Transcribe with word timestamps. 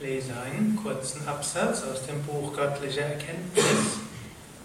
lese 0.00 0.32
einen 0.32 0.78
kurzen 0.82 1.26
Absatz 1.28 1.82
aus 1.82 2.06
dem 2.06 2.22
Buch 2.22 2.56
Göttliche 2.56 3.02
Erkenntnis, 3.02 3.98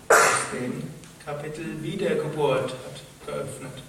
aus 0.08 0.17
dem 0.54 0.83
Kapitel 1.25 1.81
Wiedergeburt 1.81 2.71
hat 2.71 3.25
geöffnet. 3.25 3.83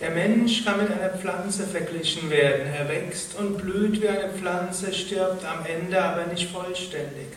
Der 0.00 0.10
Mensch 0.10 0.64
kann 0.64 0.82
mit 0.82 0.90
einer 0.90 1.10
Pflanze 1.10 1.66
verglichen 1.66 2.28
werden. 2.28 2.66
Er 2.74 2.88
wächst 2.88 3.36
und 3.38 3.56
blüht 3.58 4.02
wie 4.02 4.08
eine 4.08 4.32
Pflanze, 4.34 4.92
stirbt 4.92 5.44
am 5.44 5.64
Ende 5.64 6.02
aber 6.02 6.26
nicht 6.26 6.50
vollständig. 6.50 7.28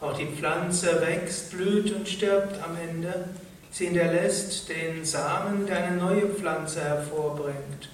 Auch 0.00 0.16
die 0.18 0.26
Pflanze 0.26 1.00
wächst, 1.00 1.52
blüht 1.52 1.94
und 1.94 2.08
stirbt 2.08 2.62
am 2.62 2.76
Ende. 2.76 3.28
Sie 3.70 3.86
hinterlässt 3.86 4.68
den 4.68 5.04
Samen, 5.04 5.66
der 5.66 5.84
eine 5.84 5.96
neue 5.96 6.26
Pflanze 6.26 6.82
hervorbringt. 6.82 7.88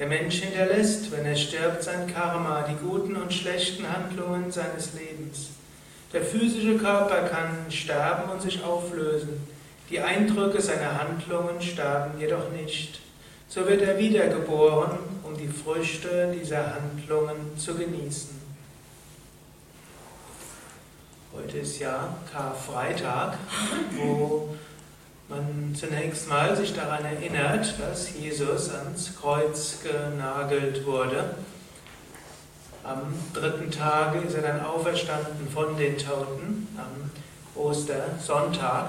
Der 0.00 0.08
Mensch 0.08 0.36
hinterlässt, 0.36 1.12
wenn 1.12 1.26
er 1.26 1.36
stirbt, 1.36 1.82
sein 1.82 2.06
Karma, 2.10 2.62
die 2.62 2.74
guten 2.82 3.16
und 3.16 3.30
schlechten 3.30 3.86
Handlungen 3.86 4.50
seines 4.50 4.94
Lebens. 4.94 5.50
Der 6.14 6.22
physische 6.22 6.78
Körper 6.78 7.28
kann 7.28 7.70
sterben 7.70 8.30
und 8.30 8.40
sich 8.40 8.64
auflösen. 8.64 9.46
Die 9.90 10.00
Eindrücke 10.00 10.58
seiner 10.58 10.98
Handlungen 10.98 11.60
sterben 11.60 12.18
jedoch 12.18 12.50
nicht. 12.50 13.00
So 13.46 13.68
wird 13.68 13.82
er 13.82 13.98
wiedergeboren, 13.98 15.00
um 15.22 15.36
die 15.36 15.48
Früchte 15.48 16.34
dieser 16.34 16.76
Handlungen 16.76 17.58
zu 17.58 17.74
genießen. 17.74 18.40
Heute 21.34 21.58
ist 21.58 21.78
ja 21.78 22.16
Karfreitag, 22.32 23.36
wo 23.98 24.48
man 25.30 25.74
zunächst 25.74 26.28
mal 26.28 26.54
sich 26.56 26.74
daran 26.74 27.04
erinnert, 27.04 27.74
dass 27.78 28.12
Jesus 28.14 28.74
ans 28.74 29.16
Kreuz 29.18 29.78
genagelt 29.82 30.84
wurde. 30.84 31.36
Am 32.82 33.14
dritten 33.32 33.70
Tage 33.70 34.18
ist 34.20 34.34
er 34.34 34.42
dann 34.42 34.64
auferstanden 34.64 35.48
von 35.52 35.76
den 35.76 35.96
Toten, 35.96 36.66
am 36.76 37.10
Ostersonntag. 37.54 38.88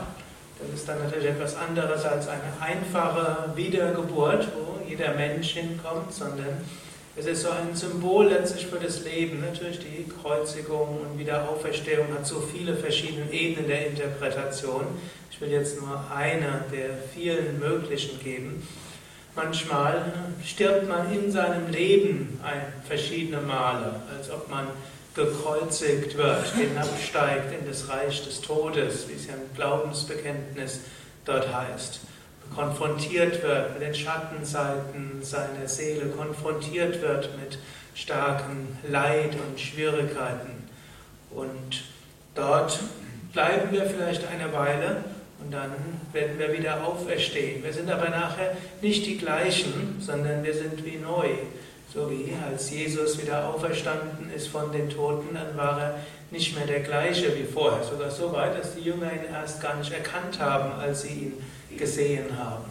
Das 0.59 0.79
ist 0.79 0.89
dann 0.89 1.03
natürlich 1.03 1.29
etwas 1.29 1.55
anderes 1.55 2.05
als 2.05 2.27
eine 2.27 2.41
einfache 2.59 3.55
Wiedergeburt, 3.55 4.47
wo 4.55 4.87
jeder 4.87 5.13
Mensch 5.13 5.51
hinkommt, 5.51 6.11
sondern 6.11 6.61
es 7.17 7.25
ist 7.25 7.41
so 7.41 7.49
ein 7.49 7.75
Symbol 7.75 8.27
letztlich 8.27 8.67
für 8.67 8.79
das 8.79 9.03
Leben. 9.03 9.41
Natürlich 9.41 9.79
die 9.79 10.07
Kreuzigung 10.21 11.01
und 11.01 11.19
Wiederauferstehung 11.19 12.07
hat 12.13 12.25
so 12.25 12.39
viele 12.39 12.75
verschiedene 12.75 13.31
Ebenen 13.31 13.67
der 13.67 13.87
Interpretation. 13.87 14.85
Ich 15.29 15.41
will 15.41 15.49
jetzt 15.49 15.81
nur 15.81 15.99
eine 16.15 16.63
der 16.71 16.91
vielen 17.13 17.59
möglichen 17.59 18.19
geben. 18.19 18.65
Manchmal 19.35 20.13
stirbt 20.45 20.87
man 20.87 21.11
in 21.13 21.31
seinem 21.31 21.69
Leben 21.69 22.39
ein, 22.43 22.61
verschiedene 22.87 23.41
Male, 23.41 24.01
als 24.15 24.29
ob 24.29 24.49
man 24.49 24.67
gekreuzigt 25.13 26.17
wird, 26.17 26.53
hinabsteigt 26.53 27.51
in 27.59 27.67
das 27.67 27.89
Reich 27.89 28.23
des 28.23 28.39
Todes, 28.39 29.07
wie 29.09 29.13
es 29.13 29.27
ja 29.27 29.33
im 29.33 29.55
Glaubensbekenntnis 29.55 30.81
dort 31.25 31.53
heißt 31.53 32.01
konfrontiert 32.55 33.41
wird 33.43 33.73
mit 33.73 33.81
den 33.81 33.95
Schattenseiten 33.95 35.19
seiner 35.21 35.67
Seele, 35.67 36.07
konfrontiert 36.07 37.01
wird 37.01 37.29
mit 37.39 37.57
starkem 37.93 38.67
Leid 38.87 39.35
und 39.35 39.59
Schwierigkeiten. 39.59 40.67
Und 41.29 41.83
dort 42.35 42.79
bleiben 43.33 43.71
wir 43.71 43.85
vielleicht 43.85 44.23
eine 44.27 44.51
Weile 44.53 45.03
und 45.39 45.51
dann 45.51 45.71
werden 46.11 46.37
wir 46.37 46.53
wieder 46.53 46.85
auferstehen. 46.85 47.63
Wir 47.63 47.73
sind 47.73 47.89
aber 47.89 48.09
nachher 48.09 48.55
nicht 48.81 49.05
die 49.05 49.17
gleichen, 49.17 49.97
sondern 49.99 50.43
wir 50.43 50.53
sind 50.53 50.85
wie 50.85 50.97
neu. 50.97 51.29
So 51.93 52.09
wie 52.09 52.33
als 52.49 52.71
Jesus 52.71 53.21
wieder 53.21 53.49
auferstanden 53.49 54.31
ist 54.33 54.47
von 54.47 54.71
den 54.71 54.89
Toten, 54.89 55.33
dann 55.33 55.57
war 55.57 55.81
er 55.81 55.95
nicht 56.31 56.55
mehr 56.55 56.65
der 56.65 56.79
gleiche 56.79 57.37
wie 57.37 57.43
vorher. 57.43 57.83
Sogar 57.83 58.09
so 58.09 58.31
weit, 58.31 58.57
dass 58.57 58.75
die 58.75 58.81
Jünger 58.81 59.11
ihn 59.11 59.31
erst 59.31 59.61
gar 59.61 59.75
nicht 59.75 59.91
erkannt 59.91 60.39
haben, 60.39 60.71
als 60.79 61.03
sie 61.03 61.09
ihn 61.09 61.77
gesehen 61.77 62.37
haben. 62.37 62.65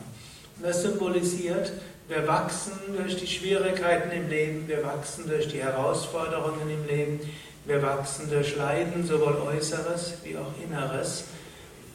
Und 0.56 0.66
das 0.66 0.82
symbolisiert, 0.82 1.72
wir 2.09 2.26
wachsen 2.26 2.72
durch 2.97 3.16
die 3.16 3.26
Schwierigkeiten 3.26 4.10
im 4.10 4.28
Leben, 4.28 4.66
wir 4.66 4.82
wachsen 4.82 5.28
durch 5.28 5.47
die 5.48 5.62
Herausforderungen 5.62 6.69
im 6.69 6.87
Leben, 6.87 7.21
wir 7.66 7.82
wachsen 7.82 8.28
durch 8.31 8.56
Leiden, 8.56 9.06
sowohl 9.06 9.37
Äußeres 9.54 10.15
wie 10.25 10.37
auch 10.37 10.53
Inneres. 10.62 11.25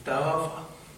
Darauf, 0.04 0.50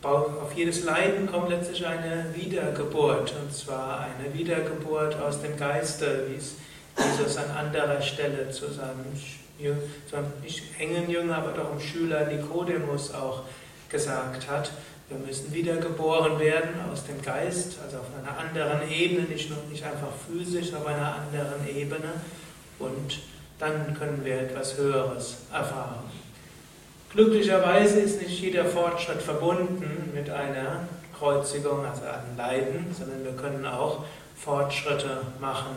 auf 0.03 0.53
jedes 0.55 0.85
Leiden 0.85 1.27
kommt 1.27 1.49
letztlich 1.49 1.85
eine 1.85 2.27
Wiedergeburt, 2.35 3.35
und 3.43 3.53
zwar 3.53 4.01
eine 4.01 4.33
Wiedergeburt 4.33 5.21
aus 5.21 5.41
dem 5.43 5.57
Geiste, 5.57 6.27
wie 6.29 6.37
es 6.37 6.55
Jesus 6.99 7.37
an 7.37 7.51
anderer 7.51 8.01
Stelle 8.01 8.51
zu 8.51 8.67
seinem, 8.73 9.05
zu 10.09 10.17
einem 10.17 10.33
nicht 10.43 10.63
engen 10.79 11.11
Jünger, 11.11 11.39
aber 11.39 11.53
doch 11.53 11.71
einem 11.71 11.81
Schüler 11.81 12.27
Nikodemus 12.27 13.15
auch 13.15 13.43
gesagt 13.89 14.49
hat. 14.49 14.71
Wir 15.09 15.19
müssen 15.19 15.53
wiedergeboren 15.55 16.39
werden 16.39 16.75
aus 16.93 17.07
dem 17.07 17.23
Geist, 17.23 17.79
also 17.83 17.99
auf 17.99 18.07
einer 18.19 18.39
anderen 18.39 18.91
Ebene, 18.91 19.23
nicht, 19.23 19.49
nur, 19.49 19.59
nicht 19.71 19.83
einfach 19.83 20.13
physisch, 20.29 20.75
auf 20.75 20.87
einer 20.87 21.15
anderen 21.15 21.67
Ebene. 21.67 22.13
Und 22.79 23.21
dann 23.59 23.97
können 23.99 24.23
wir 24.25 24.43
etwas 24.43 24.77
Höheres 24.77 25.39
erfahren. 25.53 26.05
Glücklicherweise 27.11 28.01
ist 28.01 28.21
nicht 28.21 28.39
jeder 28.39 28.67
Fortschritt 28.67 29.23
verbunden 29.23 30.11
mit 30.15 30.29
einer 30.29 30.87
Kreuzigung, 31.19 31.85
also 31.87 32.03
einem 32.03 32.37
Leiden, 32.37 32.95
sondern 32.97 33.25
wir 33.25 33.33
können 33.33 33.65
auch 33.65 34.05
Fortschritte 34.37 35.23
machen 35.41 35.75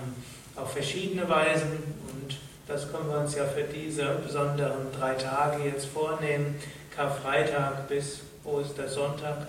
auf 0.56 0.74
verschiedene 0.74 1.28
Weisen. 1.28 1.72
Und 2.12 2.38
das 2.68 2.92
können 2.92 3.10
wir 3.10 3.20
uns 3.20 3.36
ja 3.36 3.46
für 3.46 3.64
diese 3.64 4.06
besonderen 4.26 4.92
drei 4.98 5.16
Tage 5.16 5.64
jetzt 5.64 5.86
vornehmen, 5.86 6.56
Karfreitag 6.96 7.88
bis 7.88 8.22
Ostersonntag, 8.44 9.48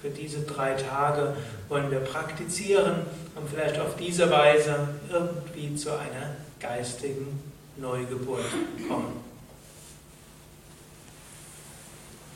für 0.00 0.10
diese 0.10 0.40
drei 0.40 0.74
Tage 0.74 1.36
wollen 1.68 1.90
wir 1.90 2.00
praktizieren 2.00 3.06
und 3.34 3.48
vielleicht 3.48 3.78
auf 3.80 3.96
diese 3.96 4.30
Weise 4.30 4.88
irgendwie 5.10 5.74
zu 5.76 5.90
einer 5.92 6.36
geistigen 6.60 7.40
Neugeburt 7.76 8.44
kommen. 8.88 9.31